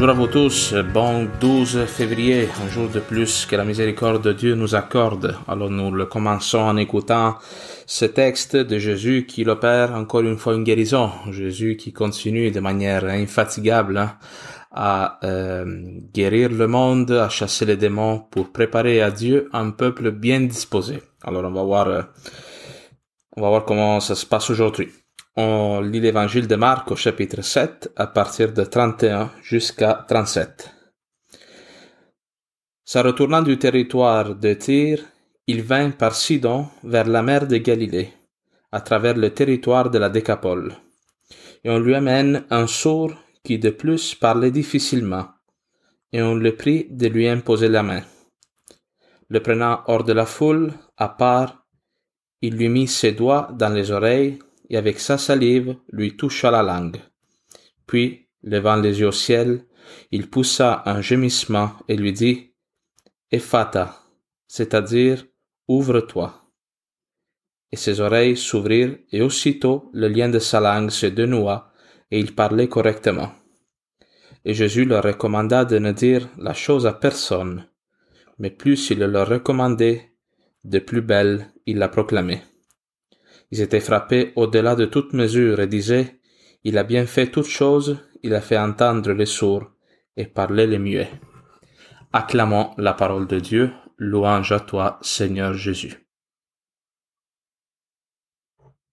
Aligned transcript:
Bonjour 0.00 0.16
à 0.16 0.18
vous 0.18 0.28
tous, 0.28 0.74
bon 0.94 1.28
12 1.42 1.84
février, 1.84 2.48
un 2.64 2.70
jour 2.70 2.88
de 2.88 3.00
plus 3.00 3.44
que 3.44 3.54
la 3.54 3.66
miséricorde 3.66 4.22
de 4.22 4.32
Dieu 4.32 4.54
nous 4.54 4.74
accorde. 4.74 5.36
Alors 5.46 5.68
nous 5.68 5.90
le 5.90 6.06
commençons 6.06 6.60
en 6.60 6.78
écoutant 6.78 7.36
ce 7.84 8.06
texte 8.06 8.56
de 8.56 8.78
Jésus 8.78 9.26
qui 9.28 9.46
opère 9.46 9.94
encore 9.94 10.22
une 10.22 10.38
fois 10.38 10.54
une 10.54 10.64
guérison. 10.64 11.10
Jésus 11.30 11.76
qui 11.76 11.92
continue 11.92 12.50
de 12.50 12.60
manière 12.60 13.04
infatigable 13.04 13.98
hein, 13.98 14.16
à 14.72 15.18
euh, 15.22 15.66
guérir 16.14 16.48
le 16.48 16.66
monde, 16.66 17.10
à 17.10 17.28
chasser 17.28 17.66
les 17.66 17.76
démons 17.76 18.20
pour 18.30 18.52
préparer 18.52 19.02
à 19.02 19.10
Dieu 19.10 19.50
un 19.52 19.68
peuple 19.68 20.12
bien 20.12 20.40
disposé. 20.40 21.02
Alors 21.22 21.44
on 21.44 21.50
va 21.50 21.62
voir, 21.62 21.88
euh, 21.88 22.02
on 23.36 23.42
va 23.42 23.50
voir 23.50 23.66
comment 23.66 24.00
ça 24.00 24.14
se 24.14 24.24
passe 24.24 24.48
aujourd'hui. 24.48 24.88
On 25.42 25.80
lit 25.80 26.00
l'évangile 26.00 26.46
de 26.46 26.54
Marc 26.54 26.90
au 26.90 26.96
chapitre 26.96 27.40
7 27.40 27.92
à 27.96 28.06
partir 28.06 28.52
de 28.52 28.62
31 28.62 29.30
jusqu'à 29.42 30.04
37. 30.06 30.70
S'en 32.84 33.02
retournant 33.02 33.40
du 33.40 33.56
territoire 33.58 34.34
de 34.34 34.52
Tyr, 34.52 35.02
il 35.46 35.62
vint 35.62 35.92
par 35.92 36.14
Sidon 36.14 36.68
vers 36.84 37.06
la 37.06 37.22
mer 37.22 37.46
de 37.46 37.56
Galilée, 37.56 38.12
à 38.70 38.82
travers 38.82 39.16
le 39.16 39.30
territoire 39.30 39.88
de 39.88 39.96
la 39.96 40.10
Décapole. 40.10 40.74
Et 41.64 41.70
on 41.70 41.78
lui 41.78 41.94
amène 41.94 42.44
un 42.50 42.66
sourd 42.66 43.14
qui 43.42 43.58
de 43.58 43.70
plus 43.70 44.14
parlait 44.14 44.50
difficilement, 44.50 45.28
et 46.12 46.20
on 46.20 46.34
le 46.34 46.54
prie 46.54 46.86
de 46.90 47.06
lui 47.06 47.26
imposer 47.26 47.70
la 47.70 47.82
main. 47.82 48.02
Le 49.30 49.40
prenant 49.40 49.84
hors 49.86 50.04
de 50.04 50.12
la 50.12 50.26
foule, 50.26 50.74
à 50.98 51.08
part, 51.08 51.64
il 52.42 52.56
lui 52.56 52.68
mit 52.68 52.88
ses 52.88 53.12
doigts 53.12 53.48
dans 53.54 53.72
les 53.72 53.90
oreilles 53.90 54.38
et 54.70 54.76
avec 54.76 55.00
sa 55.00 55.18
salive 55.18 55.76
lui 55.92 56.16
toucha 56.16 56.50
la 56.50 56.62
langue. 56.62 57.00
Puis, 57.86 58.28
levant 58.42 58.76
les 58.76 59.00
yeux 59.00 59.08
au 59.08 59.12
ciel, 59.12 59.66
il 60.12 60.30
poussa 60.30 60.82
un 60.86 61.00
gémissement 61.02 61.72
et 61.88 61.96
lui 61.96 62.12
dit, 62.12 62.54
Ephata, 63.32 63.98
c'est-à-dire, 64.46 65.26
ouvre-toi. 65.68 66.40
Et 67.72 67.76
ses 67.76 68.00
oreilles 68.00 68.36
s'ouvrirent 68.36 68.96
et 69.12 69.22
aussitôt 69.22 69.90
le 69.92 70.08
lien 70.08 70.28
de 70.28 70.38
sa 70.38 70.60
langue 70.60 70.90
se 70.90 71.06
dénoua 71.06 71.72
et 72.10 72.18
il 72.18 72.34
parlait 72.34 72.68
correctement. 72.68 73.32
Et 74.44 74.54
Jésus 74.54 74.84
leur 74.84 75.04
recommanda 75.04 75.64
de 75.64 75.78
ne 75.78 75.92
dire 75.92 76.28
la 76.38 76.54
chose 76.54 76.86
à 76.86 76.92
personne, 76.92 77.66
mais 78.38 78.50
plus 78.50 78.90
il 78.90 79.00
le 79.00 79.06
leur 79.06 79.28
recommandait, 79.28 80.12
de 80.64 80.78
plus 80.78 81.02
belle 81.02 81.52
il 81.66 81.78
la 81.78 81.88
proclamait. 81.88 82.42
Ils 83.50 83.60
étaient 83.60 83.80
frappés 83.80 84.32
au-delà 84.36 84.76
de 84.76 84.84
toute 84.84 85.12
mesure 85.12 85.60
et 85.60 85.66
disaient, 85.66 86.20
Il 86.64 86.78
a 86.78 86.84
bien 86.84 87.06
fait 87.06 87.26
toutes 87.26 87.48
choses, 87.48 87.98
il 88.22 88.34
a 88.34 88.40
fait 88.40 88.58
entendre 88.58 89.12
les 89.12 89.26
sourds 89.26 89.70
et 90.16 90.26
parler 90.26 90.66
les 90.66 90.78
muets. 90.78 91.10
Acclamons 92.12 92.70
la 92.76 92.92
parole 92.92 93.26
de 93.26 93.40
Dieu, 93.40 93.72
louange 93.96 94.52
à 94.52 94.60
toi, 94.60 94.98
Seigneur 95.02 95.54
Jésus. 95.54 96.09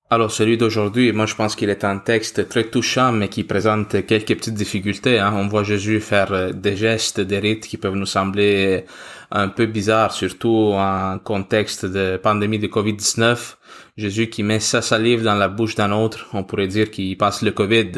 Alors 0.10 0.32
celui 0.32 0.56
d'aujourd'hui, 0.56 1.12
moi 1.12 1.26
je 1.26 1.36
pense 1.36 1.54
qu'il 1.54 1.70
est 1.70 1.84
un 1.84 1.98
texte 1.98 2.48
très 2.48 2.64
touchant, 2.64 3.12
mais 3.12 3.28
qui 3.28 3.44
présente 3.44 4.06
quelques 4.06 4.38
petites 4.38 4.54
difficultés. 4.54 5.20
Hein. 5.20 5.34
On 5.36 5.50
voit 5.50 5.66
Jésus 5.66 6.00
faire 6.00 6.32
euh, 6.32 6.54
des 6.54 6.78
gestes, 6.78 7.20
des 7.20 7.40
rites 7.40 7.68
qui 7.68 7.76
peuvent 7.76 7.96
nous 7.96 8.06
sembler 8.06 8.86
un 9.32 9.50
peu 9.50 9.66
bizarres, 9.66 10.14
surtout 10.14 10.72
en 10.76 11.20
contexte 11.20 11.86
de 11.86 12.16
pandémie 12.16 12.58
de 12.58 12.68
Covid-19. 12.68 13.56
Jésus 13.98 14.30
qui 14.30 14.44
met 14.44 14.62
sa 14.62 14.82
salive 14.82 15.24
dans 15.24 15.36
la 15.36 15.50
bouche 15.50 15.76
d'un 15.76 15.92
autre, 15.92 16.28
on 16.32 16.46
pourrait 16.46 16.68
dire 16.68 16.90
qu'il 16.90 17.18
passe 17.18 17.42
le 17.42 17.52
Covid, 17.52 17.92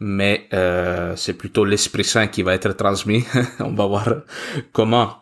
mais 0.00 0.48
euh, 0.54 1.14
c'est 1.14 1.34
plutôt 1.34 1.66
l'Esprit 1.66 2.04
Saint 2.04 2.28
qui 2.28 2.42
va 2.42 2.54
être 2.54 2.72
transmis. 2.72 3.22
on 3.60 3.74
va 3.74 3.86
voir 3.86 4.08
comment. 4.72 5.18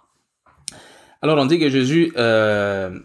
Alors 1.20 1.36
on 1.38 1.46
dit 1.46 1.58
que 1.58 1.68
Jésus 1.68 2.12
euh, 2.16 2.96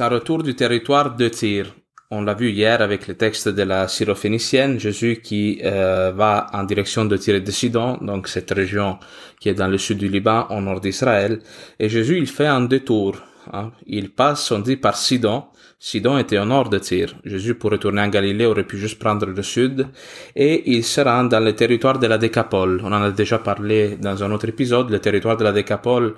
un 0.00 0.08
retour 0.08 0.42
du 0.42 0.56
territoire 0.56 1.14
de 1.14 1.28
Tyr 1.28 1.72
on 2.14 2.20
l'a 2.20 2.34
vu 2.34 2.50
hier 2.50 2.82
avec 2.82 3.08
le 3.08 3.14
texte 3.14 3.48
de 3.48 3.62
la 3.62 3.88
syrophénicienne, 3.88 4.78
Jésus 4.78 5.20
qui 5.22 5.60
euh, 5.64 6.12
va 6.14 6.46
en 6.52 6.62
direction 6.64 7.06
de 7.06 7.16
Tyr 7.16 7.36
et 7.36 7.40
de 7.40 7.50
Sidon, 7.50 7.96
donc 8.02 8.28
cette 8.28 8.50
région 8.50 8.98
qui 9.40 9.48
est 9.48 9.54
dans 9.54 9.66
le 9.66 9.78
sud 9.78 9.96
du 9.96 10.08
Liban, 10.08 10.46
au 10.50 10.60
nord 10.60 10.80
d'Israël. 10.80 11.40
Et 11.80 11.88
Jésus, 11.88 12.18
il 12.18 12.26
fait 12.26 12.46
un 12.46 12.60
détour. 12.60 13.16
Hein. 13.50 13.72
Il 13.86 14.10
passe, 14.10 14.50
on 14.50 14.58
dit, 14.58 14.76
par 14.76 14.98
Sidon. 14.98 15.44
Sidon 15.78 16.18
était 16.18 16.38
au 16.38 16.44
nord 16.44 16.68
de 16.68 16.78
Tyr. 16.78 17.14
Jésus, 17.24 17.54
pour 17.54 17.70
retourner 17.70 18.02
en 18.02 18.08
Galilée, 18.08 18.44
aurait 18.44 18.64
pu 18.64 18.76
juste 18.76 18.98
prendre 18.98 19.24
le 19.24 19.42
sud. 19.42 19.88
Et 20.36 20.70
il 20.70 20.84
se 20.84 21.00
rend 21.00 21.24
dans 21.24 21.40
le 21.40 21.54
territoire 21.54 21.98
de 21.98 22.06
la 22.06 22.18
Décapole. 22.18 22.82
On 22.84 22.92
en 22.92 23.02
a 23.02 23.10
déjà 23.10 23.38
parlé 23.38 23.96
dans 23.96 24.22
un 24.22 24.30
autre 24.32 24.48
épisode. 24.50 24.90
Le 24.90 24.98
territoire 24.98 25.38
de 25.38 25.44
la 25.44 25.52
Décapole 25.52 26.14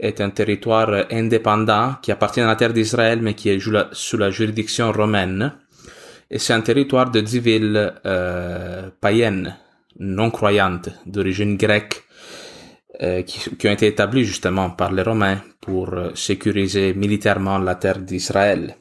est 0.00 0.20
un 0.20 0.30
territoire 0.30 1.06
indépendant 1.10 1.94
qui 2.02 2.10
appartient 2.10 2.40
à 2.40 2.46
la 2.46 2.56
terre 2.56 2.72
d'Israël 2.72 3.20
mais 3.22 3.34
qui 3.34 3.50
est 3.50 3.60
sous 3.92 4.16
la, 4.16 4.30
juridiction 4.30 4.90
romaine. 4.90 5.52
Et 6.30 6.38
c'est 6.38 6.52
un 6.52 6.60
territoire 6.60 7.10
de 7.10 7.20
dix 7.20 7.40
villes 7.40 7.92
euh, 8.06 8.88
païennes, 9.00 9.56
non 9.98 10.30
croyantes, 10.30 10.88
d'origine 11.06 11.56
grecque, 11.56 12.04
euh, 13.02 13.22
qui, 13.22 13.56
qui, 13.56 13.68
ont 13.68 13.72
été 13.72 13.86
établies 13.86 14.24
justement 14.24 14.70
par 14.70 14.92
les 14.92 15.02
Romains 15.02 15.38
pour 15.60 15.94
euh, 15.94 16.10
sécuriser 16.14 16.94
militairement 16.94 17.58
la 17.58 17.74
terre 17.74 17.98
d'Israël. 17.98 18.76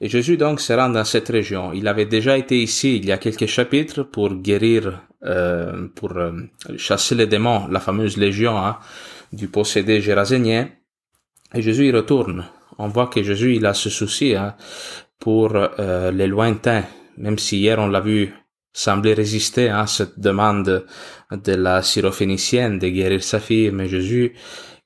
Et 0.00 0.08
Jésus 0.08 0.36
donc 0.36 0.60
se 0.60 0.72
rend 0.72 0.90
dans 0.90 1.04
cette 1.04 1.28
région. 1.28 1.72
Il 1.72 1.88
avait 1.88 2.06
déjà 2.06 2.38
été 2.38 2.60
ici 2.60 2.96
il 2.96 3.06
y 3.06 3.12
a 3.12 3.18
quelques 3.18 3.46
chapitres 3.46 4.04
pour 4.04 4.34
guérir, 4.34 5.02
euh, 5.24 5.88
pour 5.94 6.16
euh, 6.16 6.32
chasser 6.76 7.14
les 7.14 7.26
démons, 7.26 7.66
la 7.68 7.80
fameuse 7.80 8.16
légion, 8.16 8.56
hein, 8.56 8.78
du 9.32 9.48
possédé 9.48 10.00
gérasénien. 10.00 10.70
Et 11.54 11.62
Jésus 11.62 11.86
y 11.86 11.92
retourne. 11.92 12.46
On 12.78 12.88
voit 12.88 13.08
que 13.08 13.22
Jésus 13.22 13.56
il 13.56 13.66
a 13.66 13.74
ce 13.74 13.90
souci 13.90 14.34
hein, 14.34 14.54
pour 15.18 15.52
euh, 15.54 16.10
les 16.10 16.26
lointains, 16.26 16.84
même 17.16 17.38
si 17.38 17.58
hier 17.58 17.78
on 17.78 17.88
l'a 17.88 18.00
vu 18.00 18.32
sembler 18.72 19.14
résister 19.14 19.68
à 19.68 19.86
cette 19.86 20.20
demande 20.20 20.86
de 21.32 21.52
la 21.52 21.82
syrophénicienne 21.82 22.78
de 22.78 22.88
guérir 22.88 23.22
sa 23.24 23.40
fille, 23.40 23.70
mais 23.72 23.88
Jésus 23.88 24.34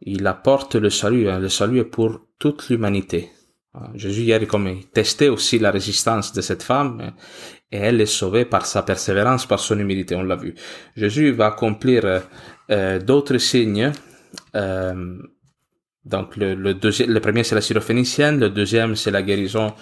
il 0.00 0.26
apporte 0.26 0.76
le 0.76 0.90
salut. 0.90 1.28
Hein. 1.28 1.38
Le 1.38 1.48
salut 1.48 1.80
est 1.80 1.84
pour 1.84 2.20
toute 2.38 2.68
l'humanité. 2.68 3.30
Ah, 3.74 3.90
Jésus 3.94 4.22
hier 4.22 4.46
comme 4.46 4.68
il 4.68 4.88
testait 4.88 5.28
aussi 5.28 5.58
la 5.58 5.70
résistance 5.70 6.32
de 6.32 6.40
cette 6.40 6.62
femme 6.62 7.12
et 7.70 7.78
elle 7.78 8.00
est 8.00 8.06
sauvée 8.06 8.44
par 8.44 8.66
sa 8.66 8.82
persévérance, 8.82 9.46
par 9.46 9.60
son 9.60 9.78
humilité, 9.78 10.14
on 10.14 10.22
l'a 10.22 10.36
vu. 10.36 10.54
Jésus 10.94 11.32
va 11.32 11.46
accomplir 11.46 12.22
euh, 12.70 12.98
d'autres 12.98 13.38
signes 13.38 13.90
euh, 13.90 14.11
donc 16.04 16.36
le, 16.36 16.54
le, 16.54 16.72
le 16.74 17.20
premier 17.20 17.44
c'est 17.44 17.54
la 17.54 17.60
syrophénicienne, 17.60 18.40
le 18.40 18.50
deuxième 18.50 18.96
c'est 18.96 19.12
la 19.12 19.22
guérison 19.22 19.72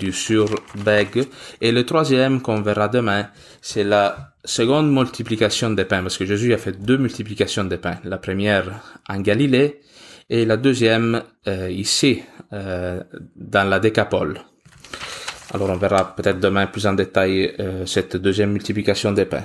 du 0.00 0.12
surbeg 0.12 1.24
et 1.60 1.70
le 1.70 1.84
troisième 1.84 2.40
qu'on 2.40 2.62
verra 2.62 2.88
demain 2.88 3.28
c'est 3.60 3.84
la 3.84 4.32
seconde 4.44 4.90
multiplication 4.90 5.70
des 5.70 5.84
pains 5.84 6.02
parce 6.02 6.16
que 6.16 6.24
Jésus 6.24 6.54
a 6.54 6.58
fait 6.58 6.72
deux 6.72 6.96
multiplications 6.96 7.64
des 7.64 7.78
pains. 7.78 7.98
La 8.04 8.18
première 8.18 8.80
en 9.08 9.20
Galilée 9.20 9.80
et 10.30 10.44
la 10.44 10.56
deuxième 10.56 11.22
euh, 11.46 11.70
ici 11.70 12.22
euh, 12.52 13.02
dans 13.36 13.68
la 13.68 13.78
Décapole. 13.78 14.40
Alors 15.54 15.70
on 15.70 15.76
verra 15.76 16.14
peut-être 16.16 16.40
demain 16.40 16.66
plus 16.66 16.86
en 16.86 16.94
détail 16.94 17.54
euh, 17.60 17.86
cette 17.86 18.16
deuxième 18.16 18.52
multiplication 18.52 19.12
des 19.12 19.26
pains. 19.26 19.44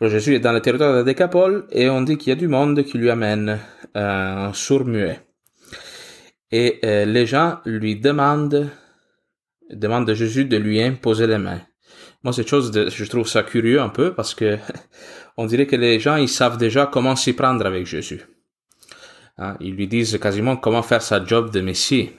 Jésus 0.00 0.34
est 0.34 0.40
dans 0.40 0.52
le 0.52 0.60
territoire 0.60 0.96
de 0.96 1.02
Décapole 1.02 1.66
et 1.70 1.88
on 1.88 2.02
dit 2.02 2.16
qu'il 2.16 2.30
y 2.30 2.32
a 2.32 2.38
du 2.38 2.48
monde 2.48 2.82
qui 2.82 2.98
lui 2.98 3.10
amène 3.10 3.60
un 3.94 4.52
sourd 4.52 4.84
muet. 4.84 5.20
Et 6.50 6.80
euh, 6.84 7.04
les 7.04 7.26
gens 7.26 7.58
lui 7.64 7.96
demandent, 7.96 8.68
demandent 9.70 10.10
à 10.10 10.14
Jésus 10.14 10.44
de 10.44 10.56
lui 10.56 10.82
imposer 10.82 11.26
les 11.26 11.38
mains. 11.38 11.60
Moi, 12.24 12.32
cette 12.32 12.48
chose, 12.48 12.70
de, 12.70 12.88
je 12.88 13.04
trouve 13.04 13.26
ça 13.28 13.42
curieux 13.42 13.80
un 13.80 13.88
peu 13.88 14.14
parce 14.14 14.34
que 14.34 14.58
on 15.36 15.46
dirait 15.46 15.66
que 15.66 15.76
les 15.76 16.00
gens, 16.00 16.16
ils 16.16 16.28
savent 16.28 16.58
déjà 16.58 16.86
comment 16.86 17.16
s'y 17.16 17.32
prendre 17.32 17.64
avec 17.66 17.86
Jésus. 17.86 18.22
Hein, 19.38 19.56
ils 19.60 19.74
lui 19.74 19.88
disent 19.88 20.18
quasiment 20.20 20.56
comment 20.56 20.82
faire 20.82 21.02
sa 21.02 21.24
job 21.24 21.50
de 21.50 21.60
Messie. 21.60 22.10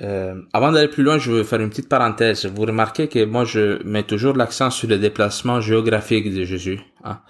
Euh, 0.00 0.40
avant 0.54 0.72
d'aller 0.72 0.88
plus 0.88 1.02
loin, 1.02 1.18
je 1.18 1.30
veux 1.30 1.44
faire 1.44 1.60
une 1.60 1.68
petite 1.68 1.88
parenthèse. 1.88 2.46
Vous 2.46 2.62
remarquez 2.62 3.08
que 3.08 3.24
moi, 3.24 3.44
je 3.44 3.82
mets 3.84 4.04
toujours 4.04 4.34
l'accent 4.34 4.70
sur 4.70 4.88
le 4.88 4.98
déplacement 4.98 5.60
géographique 5.60 6.32
de 6.32 6.44
Jésus. 6.44 6.80
Hein, 7.04 7.20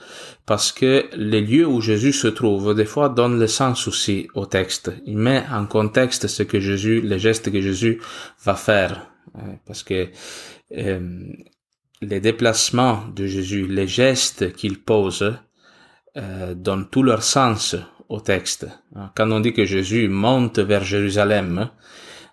parce 0.47 0.71
que 0.71 1.07
les 1.17 1.41
lieux 1.41 1.67
où 1.67 1.81
Jésus 1.81 2.13
se 2.13 2.29
trouve, 2.29 2.75
des 2.75 2.85
fois, 2.85 3.09
donnent 3.09 3.41
le 3.41 3.49
sens 3.49 3.89
aussi 3.89 4.29
au 4.35 4.47
texte. 4.47 4.93
Il 5.07 5.19
met 5.19 5.43
en 5.51 5.67
contexte 5.67 6.29
ce 6.29 6.45
que 6.45 6.61
Jésus, 6.61 7.01
les 7.01 7.19
gestes 7.19 7.51
que 7.51 7.61
Jésus 7.61 8.01
va 8.45 8.55
faire. 8.55 9.11
Hein, 9.35 9.57
parce 9.67 9.83
que 9.83 10.09
euh, 10.77 11.27
les 12.01 12.21
déplacements 12.21 13.05
de 13.15 13.27
Jésus, 13.27 13.67
les 13.67 13.89
gestes 13.89 14.53
qu'il 14.53 14.81
pose, 14.81 15.37
euh, 16.17 16.55
donnent 16.55 16.89
tout 16.89 17.03
leur 17.03 17.25
sens 17.25 17.75
au 18.09 18.21
texte. 18.21 18.69
Hein, 18.95 19.11
quand 19.17 19.31
on 19.33 19.41
dit 19.41 19.53
que 19.53 19.65
Jésus 19.65 20.09
monte 20.09 20.61
vers 20.61 20.85
Jérusalem, 20.85 21.71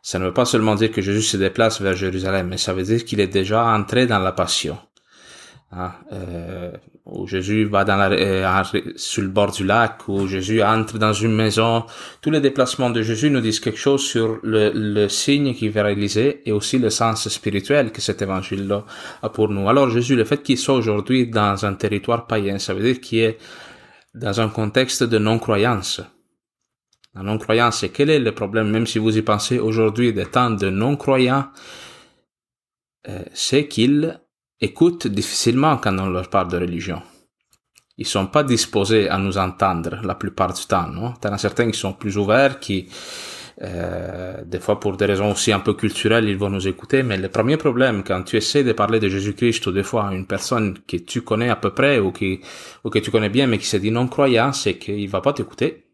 ça 0.02 0.20
ne 0.20 0.26
veut 0.26 0.34
pas 0.34 0.46
seulement 0.46 0.76
dire 0.76 0.92
que 0.92 1.02
Jésus 1.02 1.22
se 1.22 1.38
déplace 1.38 1.82
vers 1.82 1.96
Jérusalem, 1.96 2.48
mais 2.48 2.58
ça 2.58 2.74
veut 2.74 2.84
dire 2.84 3.04
qu'il 3.04 3.20
est 3.20 3.28
déjà 3.28 3.66
entré 3.66 4.08
dans 4.08 4.20
la 4.20 4.32
passion. 4.32 4.78
Hein, 5.72 5.92
euh, 6.12 6.72
où 7.06 7.28
Jésus 7.28 7.66
va 7.66 7.84
dans 7.84 7.96
la, 7.96 8.10
euh, 8.10 8.64
sur 8.96 9.22
le 9.22 9.28
bord 9.28 9.52
du 9.52 9.64
lac, 9.64 10.08
où 10.08 10.26
Jésus 10.26 10.64
entre 10.64 10.98
dans 10.98 11.14
une 11.14 11.36
maison. 11.36 11.86
Tous 12.22 12.32
les 12.32 12.40
déplacements 12.40 12.90
de 12.90 13.04
Jésus 13.04 13.30
nous 13.30 13.42
disent 13.42 13.60
quelque 13.60 13.78
chose 13.78 14.02
sur 14.02 14.40
le, 14.42 14.72
le 14.74 15.08
signe 15.10 15.54
qu'il 15.54 15.70
va 15.70 15.84
réaliser 15.84 16.42
et 16.48 16.52
aussi 16.52 16.80
le 16.80 16.90
sens 16.90 17.30
spirituel 17.30 17.92
que 17.92 18.02
cet 18.02 18.24
évangile-là 18.24 18.84
a 19.22 19.30
pour 19.30 19.50
nous. 19.50 19.70
Alors 19.70 19.92
Jésus, 19.92 20.16
le 20.16 20.24
fait 20.24 20.42
qu'il 20.42 20.58
soit 20.58 20.74
aujourd'hui 20.74 21.28
dans 21.28 21.64
un 21.66 21.76
territoire 21.76 22.26
païen, 22.26 22.58
ça 22.58 22.74
veut 22.74 22.82
dire 22.82 23.00
qu'il 23.00 23.20
est 23.20 23.38
dans 24.16 24.42
un 24.42 24.50
contexte 24.50 25.04
de 25.04 25.20
non-croyance. 25.20 26.02
La 27.16 27.24
non-croyance, 27.24 27.86
quel 27.94 28.10
est 28.10 28.20
le 28.20 28.34
problème, 28.34 28.70
même 28.70 28.86
si 28.86 29.00
vous 29.00 29.18
y 29.18 29.22
pensez 29.22 29.60
aujourd'hui 29.60 30.14
des 30.14 30.28
temps 30.28 30.52
de 30.52 30.70
non-croyants, 30.70 31.50
euh, 33.08 33.24
c'est 33.34 33.68
qu'il 33.68 34.20
écoutent 34.62 35.08
difficilement 35.08 35.78
quand 35.78 35.98
on 36.00 36.10
leur 36.10 36.30
parle 36.30 36.50
de 36.50 36.58
religion. 36.58 37.02
Ils 37.98 38.06
sont 38.06 38.28
pas 38.28 38.44
disposés 38.44 39.10
à 39.10 39.18
nous 39.18 39.38
entendre 39.38 40.00
la 40.04 40.16
plupart 40.16 40.54
du 40.54 40.66
temps, 40.66 40.88
non? 40.88 41.14
T'en 41.14 41.38
certains 41.38 41.70
qui 41.72 41.78
sont 41.78 41.94
plus 41.94 42.18
ouverts, 42.18 42.60
qui, 42.60 42.88
euh, 43.62 44.44
des 44.46 44.60
fois 44.60 44.80
pour 44.80 44.96
des 44.96 45.06
raisons 45.06 45.32
aussi 45.32 45.52
un 45.52 45.60
peu 45.60 45.74
culturelles, 45.74 46.30
ils 46.30 46.38
vont 46.38 46.50
nous 46.50 46.68
écouter, 46.68 47.04
mais 47.04 47.18
le 47.18 47.28
premier 47.30 47.58
problème 47.58 48.04
quand 48.06 48.24
tu 48.24 48.38
essaies 48.38 48.64
de 48.64 48.72
parler 48.72 49.00
de 49.00 49.10
Jésus-Christ 49.10 49.66
ou 49.68 49.72
des 49.72 49.84
fois 49.84 50.10
à 50.10 50.14
une 50.14 50.28
personne 50.28 50.78
que 50.88 50.98
tu 50.98 51.22
connais 51.24 51.50
à 51.50 51.58
peu 51.58 51.74
près 51.74 52.00
ou 52.00 52.12
qui, 52.12 52.40
ou 52.86 52.90
que 52.90 53.00
tu 53.00 53.12
connais 53.12 53.30
bien 53.30 53.48
mais 53.48 53.58
qui 53.58 53.66
se 53.66 53.78
dit 53.78 53.92
non-croyant, 53.92 54.54
c'est 54.54 54.78
qu'il 54.78 55.10
va 55.10 55.22
pas 55.22 55.34
t'écouter. 55.34 55.89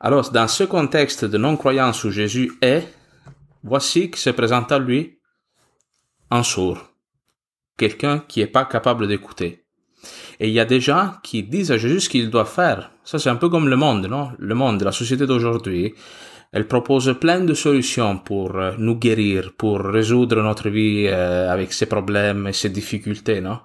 Alors, 0.00 0.30
dans 0.30 0.48
ce 0.48 0.64
contexte 0.64 1.24
de 1.24 1.38
non-croyance 1.38 2.04
où 2.04 2.10
Jésus 2.10 2.52
est, 2.62 2.86
voici 3.64 4.10
que 4.10 4.18
se 4.18 4.30
présente 4.30 4.70
à 4.70 4.78
lui 4.78 5.18
un 6.30 6.42
sourd 6.42 6.88
quelqu'un 7.78 8.18
qui 8.18 8.42
est 8.42 8.46
pas 8.46 8.66
capable 8.66 9.08
d'écouter. 9.08 9.64
Et 10.40 10.48
il 10.48 10.52
y 10.52 10.60
a 10.60 10.64
des 10.64 10.80
gens 10.80 11.12
qui 11.22 11.42
disent 11.42 11.72
à 11.72 11.78
Jésus 11.78 12.00
ce 12.00 12.08
qu'il 12.10 12.28
doit 12.28 12.44
faire. 12.44 12.90
Ça, 13.04 13.18
c'est 13.18 13.30
un 13.30 13.36
peu 13.36 13.48
comme 13.48 13.68
le 13.68 13.76
monde, 13.76 14.06
non? 14.06 14.32
Le 14.38 14.54
monde, 14.54 14.82
la 14.82 14.92
société 14.92 15.26
d'aujourd'hui, 15.26 15.94
elle 16.52 16.66
propose 16.66 17.16
plein 17.20 17.40
de 17.40 17.54
solutions 17.54 18.18
pour 18.18 18.56
euh, 18.56 18.72
nous 18.78 18.96
guérir, 18.96 19.52
pour 19.56 19.80
résoudre 19.80 20.42
notre 20.42 20.68
vie 20.68 21.06
euh, 21.06 21.50
avec 21.52 21.72
ses 21.72 21.86
problèmes 21.86 22.46
et 22.46 22.52
ses 22.52 22.70
difficultés, 22.70 23.40
non? 23.40 23.60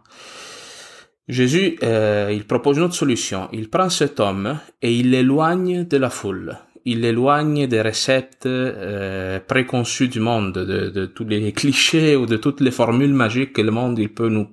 Jésus, 1.28 1.78
euh, 1.84 2.32
il 2.34 2.46
propose 2.46 2.78
une 2.78 2.84
autre 2.84 2.96
solution. 2.96 3.50
Il 3.54 3.70
prend 3.70 3.90
cet 3.90 4.20
homme 4.20 4.60
et 4.82 4.94
il 4.94 5.12
l'éloigne 5.12 5.86
de 5.86 5.98
la 5.98 6.10
foule 6.10 6.58
il 6.86 7.02
l'éloigne 7.02 7.68
des 7.68 7.82
recettes 7.82 8.46
euh, 8.46 9.40
préconçues 9.40 10.10
du 10.10 10.20
monde, 10.20 10.54
de, 10.54 10.90
de, 10.90 11.06
tous 11.06 11.24
les 11.26 11.52
clichés 11.54 12.16
ou 12.16 12.26
de 12.26 12.38
toutes 12.38 12.62
les 12.62 12.72
formules 12.72 13.14
magiques 13.14 13.54
que 13.54 13.62
le 13.62 13.72
monde 13.72 14.00
il 14.00 14.14
peut 14.14 14.30
nous, 14.30 14.48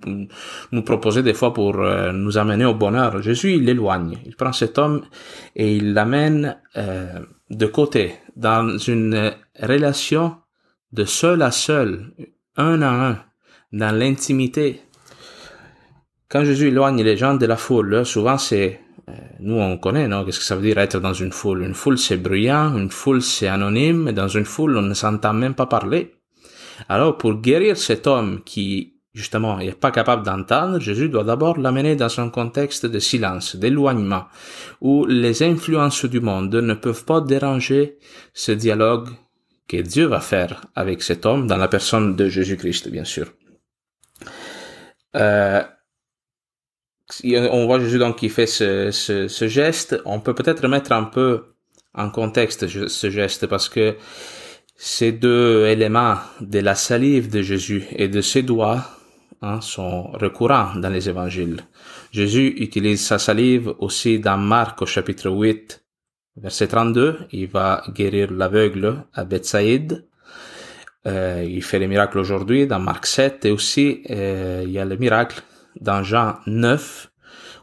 nous 0.70 0.82
proposer 0.82 1.22
des 1.22 1.34
fois 1.34 1.52
pour 1.52 1.80
euh, 1.80 2.12
nous 2.12 2.38
amener 2.38 2.64
au 2.64 2.74
bonheur. 2.74 3.20
Jésus, 3.22 3.54
il 3.54 3.64
l'éloigne. 3.64 4.18
Il 4.26 4.36
prend 4.36 4.52
cet 4.52 4.78
homme 4.78 5.02
et 5.56 5.74
il 5.76 5.92
l'amène 5.92 6.56
euh, 6.76 7.20
de 7.50 7.66
côté, 7.66 8.14
dans 8.36 8.78
une 8.78 9.32
relation 9.60 10.36
de 10.92 11.04
seul 11.04 11.42
à 11.42 11.50
seul, 11.50 12.12
un 12.56 12.80
à 12.82 13.08
un, 13.08 13.18
dans 13.72 13.96
l'intimité. 13.96 14.80
Quand 16.30 16.44
Jésus 16.44 16.68
éloigne 16.68 17.02
les 17.02 17.16
gens 17.16 17.34
de 17.34 17.44
la 17.44 17.56
foule, 17.56 18.06
souvent 18.06 18.38
c'est 18.38 18.80
euh, 19.08 19.12
nous, 19.40 19.56
on 19.58 19.78
connaît, 19.78 20.08
non? 20.08 20.24
Qu'est-ce 20.24 20.38
que 20.38 20.44
ça 20.44 20.56
veut 20.56 20.62
dire 20.62 20.78
être 20.78 21.00
dans 21.00 21.12
une 21.12 21.32
foule? 21.32 21.62
Une 21.62 21.74
foule, 21.74 21.98
c'est 21.98 22.16
bruyant, 22.16 22.76
une 22.76 22.90
foule, 22.90 23.22
c'est 23.22 23.48
anonyme, 23.48 24.08
et 24.08 24.12
dans 24.12 24.28
une 24.28 24.44
foule, 24.44 24.76
on 24.76 24.82
ne 24.82 24.94
s'entend 24.94 25.32
même 25.32 25.54
pas 25.54 25.66
parler. 25.66 26.14
Alors, 26.88 27.18
pour 27.18 27.34
guérir 27.34 27.76
cet 27.76 28.06
homme 28.06 28.40
qui, 28.44 28.94
justement, 29.12 29.58
n'est 29.58 29.72
pas 29.72 29.90
capable 29.90 30.24
d'entendre, 30.24 30.78
Jésus 30.78 31.08
doit 31.08 31.24
d'abord 31.24 31.58
l'amener 31.58 31.96
dans 31.96 32.20
un 32.20 32.28
contexte 32.28 32.86
de 32.86 32.98
silence, 32.98 33.56
d'éloignement, 33.56 34.26
où 34.80 35.06
les 35.06 35.42
influences 35.42 36.04
du 36.04 36.20
monde 36.20 36.54
ne 36.54 36.74
peuvent 36.74 37.04
pas 37.04 37.20
déranger 37.20 37.98
ce 38.32 38.52
dialogue 38.52 39.08
que 39.68 39.78
Dieu 39.78 40.06
va 40.06 40.20
faire 40.20 40.66
avec 40.74 41.02
cet 41.02 41.26
homme 41.26 41.46
dans 41.46 41.56
la 41.56 41.68
personne 41.68 42.16
de 42.16 42.28
Jésus-Christ, 42.28 42.88
bien 42.88 43.04
sûr. 43.04 43.32
Euh, 45.16 45.62
on 47.24 47.66
voit 47.66 47.80
Jésus 47.80 47.98
donc 47.98 48.16
qui 48.18 48.28
fait 48.28 48.46
ce, 48.46 48.90
ce, 48.90 49.28
ce 49.28 49.48
geste, 49.48 50.00
on 50.04 50.20
peut 50.20 50.34
peut-être 50.34 50.62
remettre 50.62 50.92
un 50.92 51.04
peu 51.04 51.54
en 51.94 52.10
contexte 52.10 52.68
ce 52.68 53.10
geste 53.10 53.46
parce 53.46 53.68
que 53.68 53.96
ces 54.76 55.12
deux 55.12 55.66
éléments 55.66 56.16
de 56.40 56.58
la 56.60 56.74
salive 56.74 57.30
de 57.30 57.42
Jésus 57.42 57.84
et 57.96 58.08
de 58.08 58.22
ses 58.22 58.42
doigts 58.42 58.82
hein, 59.42 59.60
sont 59.60 60.10
récurrents 60.12 60.74
dans 60.76 60.88
les 60.88 61.08
évangiles. 61.08 61.60
Jésus 62.12 62.54
utilise 62.56 63.04
sa 63.04 63.18
salive 63.18 63.74
aussi 63.78 64.18
dans 64.18 64.38
Marc 64.38 64.80
au 64.80 64.86
chapitre 64.86 65.28
8, 65.30 65.84
verset 66.36 66.68
32. 66.68 67.18
Il 67.32 67.48
va 67.48 67.82
guérir 67.94 68.32
l'aveugle 68.32 69.04
à 69.12 69.24
Bethsaïde. 69.24 70.06
Euh, 71.06 71.46
il 71.46 71.62
fait 71.62 71.78
les 71.78 71.86
miracles 71.86 72.18
aujourd'hui 72.18 72.66
dans 72.66 72.80
Marc 72.80 73.04
7 73.06 73.44
et 73.44 73.50
aussi 73.50 74.02
euh, 74.10 74.62
il 74.64 74.70
y 74.70 74.78
a 74.78 74.84
le 74.86 74.96
miracle 74.96 75.42
dans 75.80 76.02
Jean 76.02 76.36
9, 76.46 77.09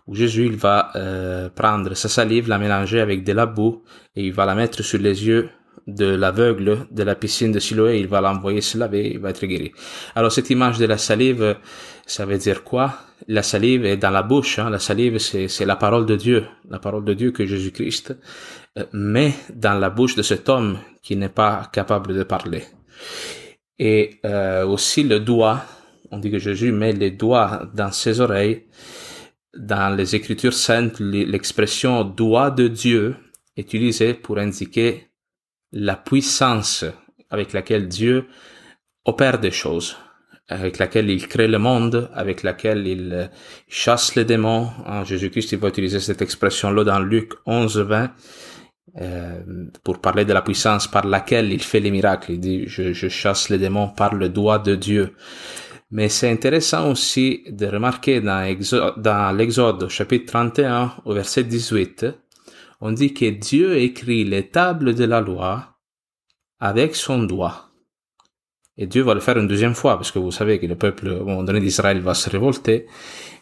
où 0.08 0.16
Jésus 0.16 0.46
il 0.46 0.56
va 0.56 0.92
euh, 0.96 1.50
prendre 1.50 1.94
sa 1.94 2.10
salive, 2.10 2.48
la 2.48 2.58
mélanger 2.58 3.02
avec 3.02 3.24
de 3.24 3.34
la 3.34 3.46
boue, 3.46 3.84
et 4.16 4.26
il 4.26 4.34
va 4.34 4.46
la 4.46 4.56
mettre 4.56 4.82
sur 4.84 5.00
les 5.00 5.26
yeux 5.26 5.50
de 5.88 6.06
l'aveugle 6.06 6.86
de 6.92 7.04
la 7.04 7.16
piscine 7.16 7.52
de 7.52 7.60
Siloé, 7.60 8.00
il 8.00 8.08
va 8.08 8.20
l'envoyer 8.20 8.62
se 8.62 8.78
laver, 8.78 9.10
il 9.10 9.20
va 9.20 9.30
être 9.30 9.46
guéri. 9.46 9.72
Alors 10.16 10.32
cette 10.32 10.50
image 10.50 10.78
de 10.80 10.86
la 10.86 10.98
salive, 10.98 11.56
ça 12.06 12.26
veut 12.26 12.38
dire 12.38 12.64
quoi? 12.64 12.94
La 13.28 13.42
salive 13.42 13.86
est 13.86 13.98
dans 13.98 14.10
la 14.10 14.22
bouche, 14.24 14.60
hein. 14.60 14.70
la 14.70 14.80
salive 14.80 15.18
c'est 15.18 15.66
la 15.66 15.76
parole 15.76 16.06
de 16.06 16.16
Dieu, 16.16 16.46
la 16.70 16.80
parole 16.80 17.06
de 17.06 17.14
Dieu 17.14 17.32
que 17.32 17.46
Jésus-Christ 17.46 18.18
euh, 18.78 18.86
met 18.94 19.34
dans 19.54 19.80
la 19.80 19.90
bouche 19.90 20.16
de 20.16 20.22
cet 20.24 20.50
homme 20.50 20.78
qui 21.02 21.16
n'est 21.16 21.30
pas 21.30 21.70
capable 21.72 22.14
de 22.14 22.24
parler. 22.24 22.64
Et 23.80 24.20
euh, 24.26 24.66
aussi 24.66 25.04
le 25.04 25.20
doigt, 25.20 25.64
on 26.12 26.18
dit 26.20 26.32
que 26.32 26.40
Jésus 26.40 26.72
met 26.72 26.94
les 26.94 27.12
doigts 27.12 27.70
dans 27.74 27.92
ses 27.92 28.20
oreilles. 28.20 28.66
Dans 29.58 29.96
les 29.96 30.16
Écritures 30.16 30.54
saintes, 30.54 31.00
l'expression 31.00 32.04
doigt 32.04 32.52
de 32.52 32.68
Dieu 32.68 33.16
est 33.56 33.62
utilisée 33.62 34.14
pour 34.14 34.38
indiquer 34.38 35.08
la 35.72 35.96
puissance 35.96 36.86
avec 37.32 37.54
laquelle 37.54 37.88
Dieu 37.88 38.28
opère 39.06 39.40
des 39.40 39.50
choses, 39.50 39.98
avec 40.48 40.78
laquelle 40.78 41.10
il 41.10 41.28
crée 41.28 41.48
le 41.48 41.58
monde, 41.58 42.08
avec 42.14 42.44
laquelle 42.44 42.86
il 42.86 43.32
chasse 43.68 44.14
les 44.14 44.26
démons. 44.26 44.70
Hein, 44.86 45.04
Jésus-Christ 45.04 45.54
il 45.54 45.58
va 45.58 45.70
utiliser 45.70 46.00
cette 46.00 46.22
expression-là 46.22 46.84
dans 46.84 47.00
Luc 47.00 47.34
11, 47.48 47.80
20. 47.80 48.12
Euh, 49.02 49.42
pour 49.84 50.00
parler 50.00 50.24
de 50.24 50.34
la 50.34 50.42
puissance 50.42 50.88
par 50.88 51.06
laquelle 51.06 51.52
il 51.52 51.62
fait 51.62 51.80
les 51.80 51.92
miracles. 51.92 52.32
Il 52.34 52.40
dit, 52.40 52.64
je 52.68 53.10
chasse 53.10 53.50
les 53.50 53.58
démons 53.58 53.90
par 53.90 54.16
le 54.16 54.30
doigt 54.30 54.60
de 54.60 54.76
Dieu. 54.76 55.14
Mais 55.90 56.10
c'est 56.10 56.30
intéressant 56.30 56.92
aussi 56.92 57.44
de 57.50 57.66
remarquer 57.66 58.20
dans, 58.20 59.36
l'Exode 59.36 59.88
chapitre 59.88 60.26
31 60.26 60.94
au 61.06 61.14
verset 61.14 61.46
18, 61.46 62.08
on 62.82 62.92
dit 62.92 63.14
que 63.14 63.30
Dieu 63.30 63.78
écrit 63.78 64.26
les 64.26 64.50
tables 64.50 64.94
de 64.94 65.06
la 65.06 65.22
loi 65.22 65.78
avec 66.60 66.96
son 66.96 67.24
doigt. 67.24 67.70
Et 68.78 68.86
Dieu 68.86 69.02
va 69.02 69.14
le 69.14 69.22
faire 69.22 69.38
une 69.38 69.48
deuxième 69.48 69.74
fois, 69.74 69.96
parce 69.96 70.12
que 70.12 70.20
vous 70.20 70.32
savez 70.32 70.60
que 70.60 70.68
le 70.68 70.76
peuple, 70.76 71.08
au 71.08 71.26
moment 71.26 71.44
donné 71.44 71.60
d'Israël, 71.60 72.00
va 72.00 72.14
se 72.14 72.30
révolter, 72.30 72.86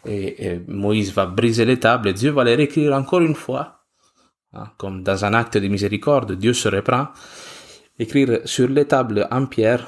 et, 0.06 0.60
Moïse 0.68 1.12
va 1.12 1.26
briser 1.26 1.64
les 1.64 1.78
tables, 1.78 2.08
et 2.08 2.12
Dieu 2.14 2.30
va 2.30 2.44
les 2.44 2.54
réécrire 2.54 2.94
encore 2.94 3.20
une 3.20 3.34
fois, 3.34 3.80
hein, 4.54 4.70
comme 4.78 5.02
dans 5.02 5.24
un 5.24 5.34
acte 5.34 5.58
de 5.58 5.68
miséricorde, 5.68 6.32
Dieu 6.32 6.54
se 6.54 6.68
reprend, 6.68 7.08
écrire 7.98 8.40
sur 8.44 8.68
les 8.68 8.86
tables 8.86 9.26
en 9.30 9.46
pierre 9.46 9.86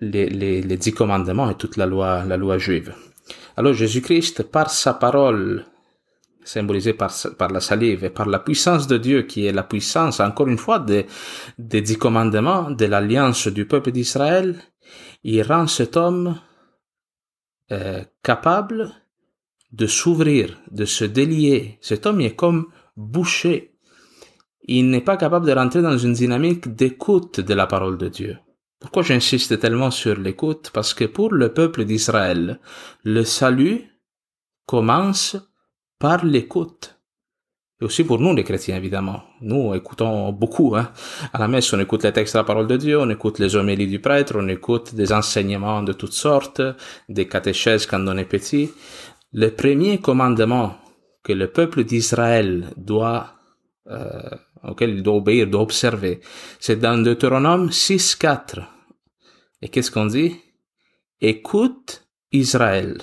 les, 0.00 0.28
les, 0.28 0.62
les 0.62 0.76
dix 0.76 0.92
commandements 0.92 1.50
et 1.50 1.54
toute 1.54 1.76
la 1.76 1.86
loi, 1.86 2.24
la 2.24 2.36
loi 2.36 2.58
juive. 2.58 2.94
Alors 3.56 3.72
Jésus-Christ, 3.72 4.42
par 4.44 4.70
sa 4.70 4.94
parole, 4.94 5.64
symbolisée 6.44 6.92
par, 6.92 7.12
par 7.38 7.50
la 7.50 7.60
salive 7.60 8.04
et 8.04 8.10
par 8.10 8.26
la 8.26 8.38
puissance 8.38 8.86
de 8.86 8.98
Dieu, 8.98 9.22
qui 9.22 9.46
est 9.46 9.52
la 9.52 9.62
puissance, 9.62 10.20
encore 10.20 10.48
une 10.48 10.58
fois, 10.58 10.78
des, 10.78 11.06
des 11.58 11.80
dix 11.80 11.98
commandements, 11.98 12.70
de 12.70 12.84
l'alliance 12.84 13.48
du 13.48 13.66
peuple 13.66 13.90
d'Israël, 13.92 14.60
il 15.24 15.42
rend 15.42 15.66
cet 15.66 15.96
homme 15.96 16.38
euh, 17.72 18.04
capable 18.22 18.92
de 19.72 19.86
s'ouvrir, 19.86 20.56
de 20.70 20.84
se 20.84 21.04
délier. 21.04 21.78
Cet 21.80 22.06
homme 22.06 22.20
est 22.20 22.36
comme 22.36 22.66
bouché. 22.96 23.72
Il 24.62 24.90
n'est 24.90 25.00
pas 25.00 25.16
capable 25.16 25.46
de 25.46 25.52
rentrer 25.52 25.82
dans 25.82 25.98
une 25.98 26.12
dynamique 26.12 26.68
d'écoute 26.74 27.40
de 27.40 27.54
la 27.54 27.66
parole 27.66 27.98
de 27.98 28.08
Dieu. 28.08 28.38
Pourquoi 28.86 29.02
j'insiste 29.02 29.58
tellement 29.58 29.90
sur 29.90 30.16
l'écoute? 30.16 30.70
Parce 30.72 30.94
que 30.94 31.04
pour 31.04 31.34
le 31.34 31.52
peuple 31.52 31.84
d'Israël, 31.84 32.60
le 33.02 33.24
salut 33.24 33.82
commence 34.64 35.36
par 35.98 36.24
l'écoute. 36.24 36.96
Et 37.80 37.84
aussi 37.84 38.04
pour 38.04 38.20
nous, 38.20 38.32
les 38.32 38.44
chrétiens, 38.44 38.76
évidemment. 38.76 39.24
Nous 39.40 39.74
écoutons 39.74 40.30
beaucoup. 40.30 40.76
Hein. 40.76 40.92
À 41.32 41.40
la 41.40 41.48
messe, 41.48 41.72
on 41.72 41.80
écoute 41.80 42.04
les 42.04 42.12
textes 42.12 42.34
de 42.34 42.38
la 42.38 42.44
parole 42.44 42.68
de 42.68 42.76
Dieu, 42.76 43.00
on 43.00 43.10
écoute 43.10 43.40
les 43.40 43.56
homélies 43.56 43.88
du 43.88 43.98
prêtre, 43.98 44.34
on 44.38 44.46
écoute 44.46 44.94
des 44.94 45.12
enseignements 45.12 45.82
de 45.82 45.92
toutes 45.92 46.12
sortes, 46.12 46.62
des 47.08 47.26
catéchèses 47.26 47.86
quand 47.86 48.06
on 48.06 48.16
est 48.16 48.24
petit. 48.24 48.70
Le 49.32 49.50
premier 49.50 49.98
commandement 49.98 50.76
que 51.24 51.32
le 51.32 51.48
peuple 51.48 51.82
d'Israël 51.82 52.72
doit, 52.76 53.34
euh, 53.90 54.30
auquel 54.62 54.90
il 54.90 55.02
doit 55.02 55.16
obéir, 55.16 55.48
doit 55.48 55.62
observer, 55.62 56.20
c'est 56.60 56.78
dans 56.78 57.02
Deutéronome 57.02 57.72
6, 57.72 58.14
4. 58.14 58.75
Et 59.62 59.68
qu'est-ce 59.68 59.90
qu'on 59.90 60.06
dit? 60.06 60.36
Écoute 61.20 62.08
Israël. 62.32 62.98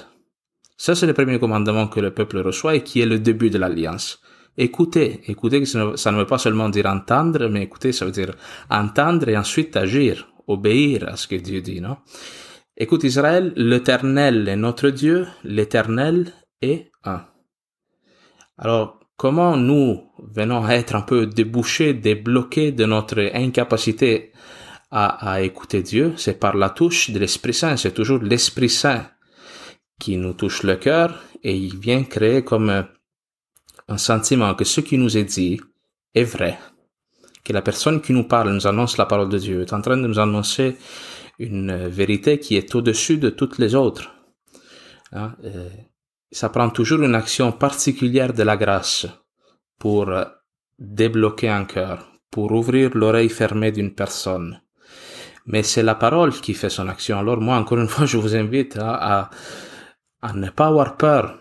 Ça, 0.78 0.96
c'est 0.96 1.08
le 1.08 1.14
premier 1.14 1.40
commandement 1.40 1.88
que 1.88 2.00
le 2.00 2.14
peuple 2.14 2.40
reçoit 2.40 2.76
et 2.76 2.84
qui 2.84 3.02
est 3.02 3.06
le 3.06 3.20
début 3.20 3.50
de 3.50 3.58
l'alliance 3.58 4.22
écouter. 4.58 5.22
Écouter, 5.28 5.66
ça 5.66 6.12
ne 6.12 6.18
veut 6.18 6.28
pas 6.28 6.38
seulement 6.38 6.70
dire 6.70 6.86
entendre, 6.86 7.48
mais 7.48 7.64
écouter, 7.64 7.92
ça 7.92 8.06
veut 8.06 8.12
dire 8.12 8.36
entendre 8.70 9.30
et 9.30 9.38
ensuite 9.38 9.76
agir, 9.76 10.32
obéir 10.48 11.08
à 11.08 11.16
ce 11.16 11.28
que 11.28 11.36
Dieu 11.36 11.62
dit, 11.62 11.82
non? 11.82 11.98
Écoute 12.76 13.04
Israël, 13.04 13.54
l'éternel 13.56 14.48
est 14.48 14.56
notre 14.56 14.90
Dieu, 14.90 15.28
l'éternel 15.44 16.34
est 16.62 16.92
un. 17.04 17.26
Alors, 18.58 19.00
comment 19.16 19.58
nous 19.58 20.02
venons 20.18 20.64
à 20.64 20.74
être 20.74 20.96
un 20.96 21.02
peu 21.02 21.28
débouchés, 21.28 21.94
débloqués 21.94 22.72
de 22.72 22.86
notre 22.86 23.20
incapacité 23.36 24.32
à, 24.96 25.42
écouter 25.42 25.82
Dieu? 25.82 26.14
C'est 26.18 26.40
par 26.40 26.56
la 26.56 26.70
touche 26.70 27.10
de 27.10 27.18
l'Esprit 27.18 27.54
Saint. 27.54 27.78
C'est 27.78 27.94
toujours 27.94 28.20
l'Esprit 28.20 28.70
Saint 28.70 29.08
qui 30.00 30.18
nous 30.18 30.34
touche 30.34 30.64
le 30.64 30.76
cœur 30.76 31.24
et 31.44 31.56
il 31.56 31.78
vient 31.78 32.04
créer 32.04 32.44
comme 32.44 32.86
un 33.88 33.98
sentiment 33.98 34.54
que 34.54 34.64
ce 34.64 34.82
qui 34.82 34.98
nous 34.98 35.18
est 35.18 35.24
dit 35.24 35.60
est 36.14 36.24
vrai, 36.24 36.60
que 37.44 37.54
la 37.54 37.64
personne 37.64 38.02
qui 38.02 38.14
nous 38.14 38.26
parle, 38.26 38.54
nous 38.54 38.68
annonce 38.68 38.98
la 38.98 39.06
parole 39.06 39.30
de 39.30 39.40
Dieu, 39.40 39.62
est 39.62 39.74
en 39.74 39.82
train 39.82 39.98
de 39.98 40.08
nous 40.08 40.20
annoncer 40.20 40.78
une 41.40 41.88
vérité 41.88 42.40
qui 42.40 42.56
est 42.56 42.76
au-dessus 42.76 43.18
de 43.18 43.30
toutes 43.30 43.58
les 43.58 43.74
autres. 43.74 44.12
Hein, 45.12 45.36
ça 46.32 46.50
prend 46.50 46.70
toujours 46.70 47.02
une 47.02 47.16
action 47.16 47.52
particulière 47.52 48.34
de 48.34 48.44
la 48.44 48.58
grâce 48.58 49.08
pour 49.80 50.12
débloquer 50.78 51.50
un 51.50 51.66
cœur, 51.66 52.12
pour 52.30 52.52
ouvrir 52.52 52.92
l'oreille 52.96 53.30
fermée 53.30 53.72
d'une 53.72 53.94
personne. 53.94 54.62
Mais 55.46 55.64
c'est 55.64 55.84
la 55.84 55.96
parole 55.96 56.32
qui 56.32 56.54
fait 56.54 56.70
son 56.70 56.88
action. 56.88 57.20
Alors 57.20 57.40
moi, 57.42 57.58
encore 57.58 57.80
une 57.80 57.88
fois, 57.94 58.06
je 58.06 58.18
vous 58.18 58.36
invite 58.36 58.78
à, 58.78 59.30
à 60.22 60.34
ne 60.34 60.50
pas 60.50 60.68
avoir 60.68 60.96
peur 60.98 61.38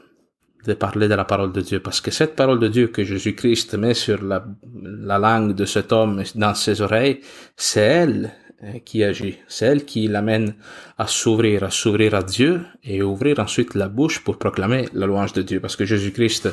de 0.67 0.75
parler 0.75 1.09
de 1.09 1.15
la 1.15 1.25
parole 1.25 1.53
de 1.53 1.61
Dieu, 1.61 1.81
parce 1.81 2.01
que 2.01 2.11
cette 2.11 2.37
parole 2.37 2.61
de 2.61 2.69
Dieu 2.69 2.89
que 2.89 3.03
Jésus-Christ 3.03 3.75
met 3.75 3.95
sur 3.95 4.23
la, 4.23 4.45
la 4.83 5.19
langue 5.19 5.55
de 5.55 5.65
cet 5.65 5.93
homme 5.93 6.23
dans 6.35 6.55
ses 6.55 6.81
oreilles, 6.81 7.21
c'est 7.57 7.81
elle 7.81 8.33
hein, 8.63 8.79
qui 8.85 9.03
agit, 9.03 9.39
c'est 9.49 9.67
elle 9.67 9.85
qui 9.85 10.07
l'amène 10.07 10.55
à 10.99 11.07
s'ouvrir, 11.09 11.65
à 11.65 11.71
s'ouvrir 11.71 12.15
à 12.15 12.23
Dieu 12.23 12.61
et 12.85 13.03
ouvrir 13.03 13.41
ensuite 13.41 13.75
la 13.75 13.89
bouche 13.89 14.23
pour 14.23 14.39
proclamer 14.39 14.89
la 14.93 15.07
louange 15.07 15.33
de 15.33 15.43
Dieu, 15.43 15.59
parce 15.59 15.75
que 15.75 15.85
Jésus-Christ 15.85 16.49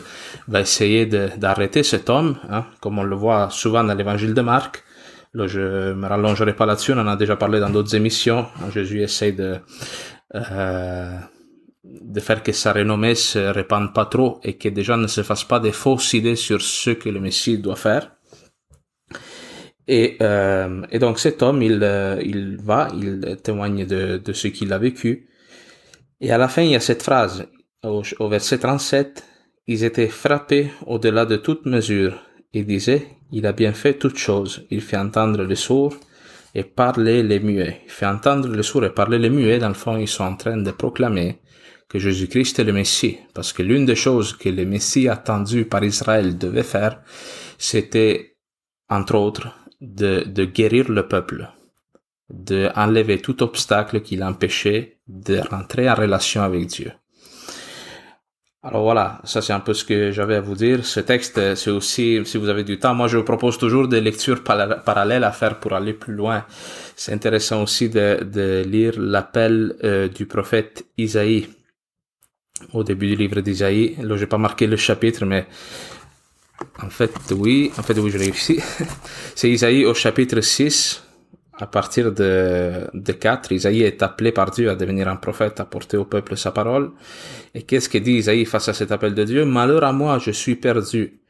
va 0.47 0.61
essayer 0.61 1.05
d'arrêter 1.05 1.83
cet 1.83 2.09
homme, 2.09 2.37
hein, 2.49 2.65
comme 2.81 2.97
on 2.97 3.03
le 3.03 3.15
voit 3.15 3.49
souvent 3.51 3.83
dans 3.83 3.93
l'évangile 3.93 4.33
de 4.33 4.41
Marc. 4.41 4.83
Là, 5.33 5.45
je 5.47 5.93
me 5.93 6.07
rallongerai 6.07 6.55
pas 6.55 6.65
là-dessus, 6.65 6.93
on 6.93 6.97
en 6.97 7.07
a 7.07 7.15
déjà 7.15 7.35
parlé 7.35 7.59
dans 7.59 7.69
d'autres 7.69 7.95
émissions. 7.95 8.47
Jésus 8.73 9.01
essaie 9.03 9.31
de 9.31 9.57
euh, 10.35 11.17
de 11.83 12.19
faire 12.19 12.43
que 12.43 12.51
sa 12.51 12.73
renommée 12.73 13.15
se 13.15 13.39
répande 13.39 13.93
pas 13.93 14.05
trop 14.05 14.39
et 14.43 14.57
que 14.57 14.69
des 14.69 14.83
gens 14.83 14.97
ne 14.97 15.07
se 15.07 15.23
fassent 15.23 15.47
pas 15.47 15.59
des 15.59 15.71
fausses 15.71 16.13
idées 16.13 16.35
sur 16.35 16.61
ce 16.61 16.91
que 16.91 17.09
le 17.09 17.19
Messie 17.19 17.57
doit 17.57 17.75
faire. 17.75 18.11
Et, 19.87 20.17
euh, 20.21 20.83
et 20.91 20.99
donc 20.99 21.19
cet 21.19 21.41
homme, 21.41 21.61
il, 21.61 21.79
euh, 21.81 22.21
il 22.23 22.57
va, 22.57 22.89
il 22.93 23.37
témoigne 23.41 23.85
de, 23.85 24.17
de 24.17 24.33
ce 24.33 24.47
qu'il 24.47 24.71
a 24.73 24.77
vécu. 24.77 25.29
Et 26.21 26.31
à 26.31 26.37
la 26.37 26.47
fin, 26.47 26.61
il 26.61 26.71
y 26.71 26.75
a 26.75 26.79
cette 26.79 27.01
phrase, 27.01 27.47
au, 27.83 28.03
au 28.19 28.29
verset 28.29 28.59
37, 28.59 29.23
ils 29.67 29.83
étaient 29.83 30.07
frappés 30.07 30.69
au-delà 30.85 31.25
de 31.25 31.37
toute 31.37 31.65
mesure 31.65 32.19
et 32.53 32.63
disaient, 32.63 33.07
il 33.31 33.45
a 33.45 33.53
bien 33.53 33.73
fait 33.73 33.95
toutes 33.95 34.17
choses, 34.17 34.65
il 34.71 34.81
fait 34.81 34.97
entendre 34.97 35.43
les 35.43 35.55
sourds 35.55 35.95
et 36.55 36.63
parler 36.63 37.21
les 37.21 37.39
muets. 37.39 37.81
Il 37.85 37.91
fait 37.91 38.07
entendre 38.07 38.49
les 38.49 38.63
sourds 38.63 38.85
et 38.85 38.93
parler 38.93 39.19
les 39.19 39.29
muets, 39.29 39.59
dans 39.59 39.67
le 39.67 39.75
fond, 39.75 39.97
ils 39.97 40.07
sont 40.07 40.23
en 40.23 40.35
train 40.35 40.57
de 40.57 40.71
proclamer 40.71 41.39
que 41.87 41.99
Jésus-Christ 41.99 42.59
est 42.59 42.63
le 42.63 42.73
Messie, 42.73 43.17
parce 43.33 43.51
que 43.51 43.63
l'une 43.63 43.85
des 43.85 43.95
choses 43.95 44.33
que 44.33 44.49
le 44.49 44.65
Messie 44.65 45.09
attendu 45.09 45.65
par 45.65 45.83
Israël 45.83 46.37
devait 46.37 46.63
faire, 46.63 47.01
c'était, 47.57 48.35
entre 48.89 49.15
autres, 49.15 49.47
de, 49.81 50.23
de 50.25 50.45
guérir 50.45 50.89
le 50.89 51.07
peuple, 51.07 51.49
de 52.29 52.69
enlever 52.75 53.19
tout 53.19 53.41
obstacle 53.41 54.01
qui 54.01 54.17
l'empêchait 54.17 54.99
de 55.07 55.39
rentrer 55.39 55.89
en 55.89 55.95
relation 55.95 56.43
avec 56.43 56.67
Dieu. 56.67 56.91
Alors 58.61 58.83
voilà, 58.83 59.21
ça 59.23 59.41
c'est 59.41 59.53
un 59.53 59.61
peu 59.61 59.73
ce 59.73 59.85
que 59.85 60.11
j'avais 60.11 60.35
à 60.35 60.41
vous 60.41 60.55
dire. 60.55 60.85
Ce 60.85 60.99
texte, 60.99 61.55
c'est 61.55 61.69
aussi, 61.71 62.19
si 62.25 62.37
vous 62.37 62.49
avez 62.49 62.65
du 62.65 62.77
temps, 62.77 62.93
moi 62.93 63.07
je 63.07 63.17
vous 63.17 63.23
propose 63.23 63.57
toujours 63.57 63.87
des 63.87 64.01
lectures 64.01 64.43
parallèles 64.43 65.23
à 65.23 65.31
faire 65.31 65.59
pour 65.61 65.73
aller 65.73 65.93
plus 65.93 66.13
loin. 66.13 66.45
C'est 66.97 67.13
intéressant 67.13 67.63
aussi 67.63 67.87
de, 67.89 68.21
de 68.21 68.63
lire 68.67 68.95
l'appel 68.97 69.77
euh, 69.85 70.09
du 70.09 70.25
prophète 70.25 70.85
Isaïe 70.97 71.47
au 72.73 72.83
début 72.83 73.07
du 73.07 73.15
livre 73.15 73.39
d'Isaïe. 73.39 73.95
Là, 74.01 74.17
j'ai 74.17 74.27
pas 74.27 74.37
marqué 74.37 74.67
le 74.67 74.75
chapitre, 74.75 75.25
mais 75.25 75.47
en 76.81 76.89
fait, 76.89 77.13
oui, 77.31 77.71
en 77.77 77.83
fait, 77.83 77.97
oui, 77.97 78.11
je 78.11 78.17
l'ai 78.17 78.29
ici. 78.29 78.59
C'est 79.35 79.49
Isaïe 79.49 79.85
au 79.85 79.93
chapitre 79.93 80.41
6, 80.41 81.01
à 81.59 81.67
partir 81.67 82.11
de, 82.11 82.87
de 82.93 83.11
4. 83.11 83.51
Isaïe 83.51 83.83
est 83.83 84.01
appelé 84.01 84.31
par 84.31 84.51
Dieu 84.51 84.69
à 84.69 84.75
devenir 84.75 85.07
un 85.07 85.17
prophète, 85.17 85.59
à 85.59 85.65
porter 85.65 85.97
au 85.97 86.05
peuple 86.05 86.37
sa 86.37 86.51
parole. 86.51 86.91
Et 87.53 87.63
qu'est-ce 87.63 87.89
que 87.89 87.97
dit 87.97 88.13
Isaïe 88.13 88.45
face 88.45 88.69
à 88.69 88.73
cet 88.73 88.91
appel 88.91 89.13
de 89.13 89.23
Dieu? 89.25 89.45
Malheur 89.45 89.83
à 89.83 89.91
moi, 89.91 90.19
je 90.19 90.31
suis 90.31 90.55
perdu, 90.55 91.21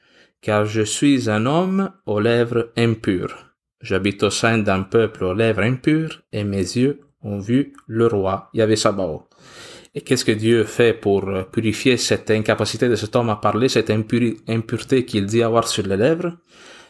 car 0.42 0.66
je 0.66 0.82
suis 0.82 1.30
un 1.30 1.46
homme 1.46 1.92
aux 2.06 2.20
lèvres 2.20 2.72
impures. 2.78 3.36
J'habite 3.82 4.24
au 4.24 4.30
sein 4.30 4.60
d'un 4.60 4.84
peuple 4.84 5.24
aux 5.24 5.34
lèvres 5.34 5.64
impures, 5.64 6.22
et 6.32 6.44
mes 6.44 6.58
yeux 6.58 7.00
ont 7.24 7.40
vu 7.40 7.74
le 7.88 8.08
roi 8.08 8.50
Yahvé 8.54 8.76
Sabaoth. 8.76 9.26
Et 9.96 10.02
qu'est-ce 10.02 10.26
que 10.26 10.32
Dieu 10.32 10.64
fait 10.66 10.94
pour 10.94 11.28
purifier 11.52 11.98
cette 11.98 12.30
incapacité 12.30 12.88
de 12.88 12.96
cet 12.96 13.16
homme 13.16 13.30
à 13.32 13.38
parler, 13.38 13.70
cette 13.70 13.90
impureté 13.90 15.06
qu'il 15.06 15.26
dit 15.26 15.42
avoir 15.42 15.68
sur 15.68 15.88
les 15.88 15.98
lèvres? 15.98 16.34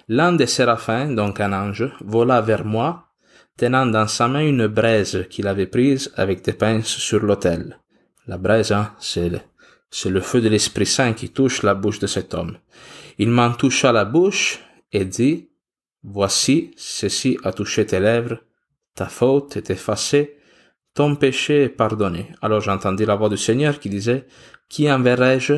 L'un 0.09 0.33
des 0.33 0.47
séraphins, 0.47 1.11
donc 1.11 1.39
un 1.39 1.53
ange, 1.53 1.89
vola 2.01 2.41
vers 2.41 2.65
moi, 2.65 3.08
tenant 3.59 3.85
dans 3.85 4.07
sa 4.07 4.29
main 4.29 4.47
une 4.47 4.67
braise 4.67 5.27
qu'il 5.29 5.45
avait 5.45 5.67
prise 5.67 6.13
avec 6.15 6.41
des 6.45 6.53
pinces 6.53 6.95
sur 7.07 7.19
l'autel. 7.19 7.77
La 8.25 8.37
braise, 8.37 8.71
hein, 8.71 8.93
c'est 8.99 9.27
le, 9.27 9.39
c'est 9.91 10.09
le 10.09 10.21
feu 10.21 10.39
de 10.39 10.47
l'Esprit 10.47 10.85
Saint 10.85 11.11
qui 11.13 11.29
touche 11.29 11.61
la 11.63 11.75
bouche 11.75 11.99
de 11.99 12.07
cet 12.07 12.33
homme. 12.33 12.57
Il 13.17 13.29
m'en 13.29 13.51
toucha 13.51 13.91
la 13.91 14.05
bouche 14.05 14.59
et 14.93 15.03
dit, 15.03 15.49
Voici, 16.03 16.71
ceci 16.77 17.37
a 17.43 17.51
touché 17.51 17.85
tes 17.85 17.99
lèvres, 17.99 18.37
ta 18.95 19.07
faute 19.07 19.57
est 19.57 19.69
effacée, 19.71 20.37
ton 20.93 21.17
péché 21.17 21.63
est 21.63 21.69
pardonné. 21.69 22.31
Alors 22.41 22.61
j'entendis 22.61 23.05
la 23.05 23.15
voix 23.15 23.27
du 23.27 23.37
Seigneur 23.37 23.79
qui 23.79 23.89
disait, 23.89 24.25
Qui 24.69 24.89
enverrai-je? 24.89 25.55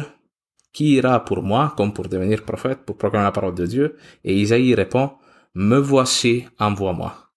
Qui 0.73 0.93
ira 0.95 1.23
pour 1.23 1.43
moi, 1.43 1.73
comme 1.77 1.93
pour 1.93 2.07
devenir 2.07 2.43
prophète, 2.43 2.79
pour 2.83 2.97
proclamer 2.97 3.25
la 3.25 3.31
parole 3.31 3.53
de 3.53 3.67
Dieu 3.67 3.97
Et 4.23 4.33
Isaïe 4.33 4.73
répond, 4.73 5.11
Me 5.53 5.77
voici, 5.77 6.47
envoie-moi. 6.57 7.30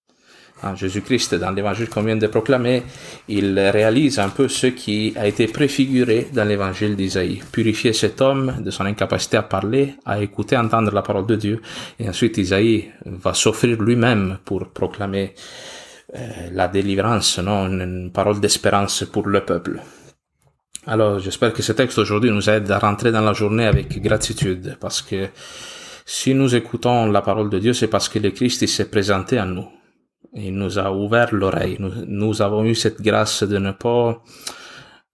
Ah, 0.63 0.75
Jésus-Christ, 0.75 1.35
dans 1.35 1.51
l'évangile 1.51 1.89
qu'on 1.89 2.03
vient 2.03 2.17
de 2.17 2.27
proclamer, 2.27 2.85
il 3.29 3.59
réalise 3.59 4.19
un 4.19 4.31
peu 4.31 4.49
ce 4.49 4.69
qui 4.69 5.13
a 5.17 5.27
été 5.27 5.47
préfiguré 5.47 6.29
dans 6.33 6.45
l'évangile 6.45 6.97
d'Isaïe. 6.97 7.43
Purifier 7.53 7.93
cet 7.93 8.21
homme 8.21 8.57
de 8.61 8.71
son 8.71 8.87
incapacité 8.87 9.37
à 9.37 9.43
parler, 9.43 9.95
à 10.07 10.23
écouter, 10.23 10.57
entendre 10.57 10.93
la 10.93 11.03
parole 11.03 11.27
de 11.27 11.37
Dieu. 11.37 11.61
Et 11.99 12.09
ensuite, 12.09 12.39
Isaïe 12.39 12.91
va 13.05 13.35
s'offrir 13.35 13.83
lui-même 13.83 14.39
pour 14.45 14.69
proclamer 14.69 15.35
euh, 16.15 16.19
la 16.53 16.69
délivrance, 16.69 17.39
non, 17.41 17.67
une, 17.67 18.13
parole 18.13 18.39
d'espérance 18.41 19.05
pour 19.05 19.27
le 19.27 19.45
peuple. 19.45 19.81
Alors, 20.87 21.19
j'espère 21.19 21.53
que 21.53 21.63
ce 21.63 21.73
texte 21.73 21.99
aujourd'hui 21.99 22.31
nous 22.31 22.49
aide 22.49 22.71
à 22.71 22.79
rentrer 22.79 23.11
dans 23.11 23.23
la 23.23 23.33
journée 23.33 23.67
avec 23.67 24.01
gratitude, 24.01 24.77
parce 24.81 25.03
que 25.03 25.29
si 26.07 26.35
nous 26.35 26.55
écoutons 26.55 27.11
la 27.11 27.23
parole 27.23 27.51
de 27.51 27.59
Dieu, 27.59 27.73
c'est 27.73 27.89
parce 27.89 28.09
que 28.09 28.19
le 28.19 28.31
Christ 28.31 28.67
s'est 28.67 28.91
présenté 28.91 29.39
à 29.39 29.45
nous. 29.47 29.67
Il 30.33 30.55
nous 30.55 30.79
a 30.79 30.93
ouvert 30.93 31.33
l'oreille. 31.33 31.77
Nous, 31.79 32.43
avons 32.43 32.65
eu 32.65 32.75
cette 32.75 33.01
grâce 33.01 33.43
de 33.43 33.59
ne 33.59 33.73
pas 33.73 34.23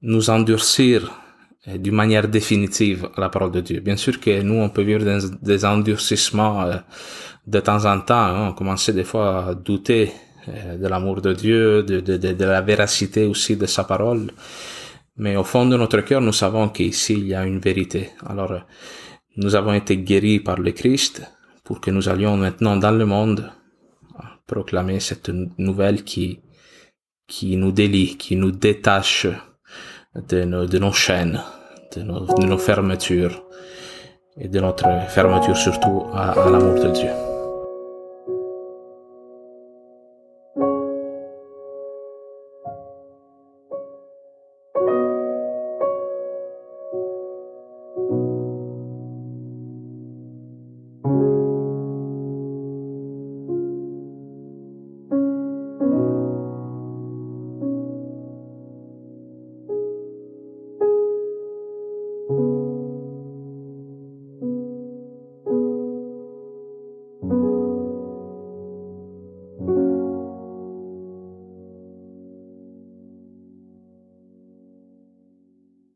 nous 0.03 0.31
endurcir 0.31 1.11
euh, 1.69 1.77
d'une 1.77 1.95
manière 1.95 2.29
définitive 2.29 3.09
à 3.17 3.21
la 3.21 3.29
parole 3.29 3.51
de 3.51 3.61
Dieu. 3.61 3.81
Bien 3.81 3.97
sûr 3.97 4.19
que 4.19 4.41
nous, 4.41 4.55
on 4.55 4.71
peut 4.71 4.83
vivre 4.83 5.05
des, 5.43 5.65
endurcissements 5.65 6.63
euh, 6.63 6.77
de 7.47 7.61
temps 7.61 7.85
en 7.85 8.01
temps. 8.01 8.15
Hein. 8.15 8.49
On 8.49 8.53
commençait 8.55 8.95
des 8.95 9.05
fois 9.05 9.49
à 9.49 9.55
douter 9.55 10.13
euh, 10.49 10.79
de 10.79 10.87
l'amour 10.87 11.21
de 11.21 11.35
Dieu, 11.35 11.83
de, 11.83 12.01
de, 12.01 12.45
la 12.45 12.63
véracité 12.63 13.27
aussi 13.27 13.57
de 13.57 13.67
sa 13.67 13.85
parole. 13.85 14.31
Mais 15.19 15.37
au 15.37 15.45
fond 15.45 15.67
de 15.67 15.77
notre 15.77 16.01
cœur, 16.01 16.23
nous 16.23 16.33
savons 16.33 16.71
qu'ici, 16.71 17.13
il 17.13 17.27
y 17.27 17.35
a 17.35 17.45
une 17.45 17.59
vérité. 17.59 18.11
Alors, 18.27 18.55
nous 19.37 19.55
avons 19.55 19.75
été 19.75 19.99
guéris 19.99 20.41
par 20.41 20.59
le 20.59 20.73
Christ 20.73 21.23
pour 21.63 21.81
que 21.81 21.91
nous 21.91 22.09
allions 22.09 22.39
maintenant 22.39 22.77
dans 22.77 22.91
le 22.91 23.05
monde 23.05 23.53
proclamer 24.51 24.99
cette 24.99 25.31
nouvelle 25.59 26.03
qui, 26.03 26.41
qui 27.29 27.57
nous 27.57 27.71
délie, 27.71 28.17
qui 28.17 28.35
nous 28.35 28.51
détache 28.51 29.29
de 30.15 30.45
nos, 30.45 30.93
chaînes, 30.93 31.41
de 31.95 32.03
nos, 32.03 32.59
fermetures 32.59 33.45
et 34.37 34.49
de 34.49 34.59
notre 34.59 34.89
fermeture 35.09 35.57
surtout 35.57 36.07
à 36.13 36.35
l'amour 36.35 36.83
de 36.85 36.91
Dieu. 36.91 37.30